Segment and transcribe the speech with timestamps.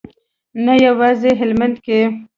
[0.65, 1.99] نه یوازې هلمند کې.